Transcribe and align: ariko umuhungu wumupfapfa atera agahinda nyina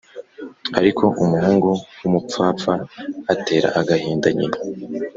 ariko 0.79 1.03
umuhungu 1.23 1.69
wumupfapfa 1.99 2.73
atera 3.33 3.67
agahinda 3.79 4.27
nyina 4.37 4.59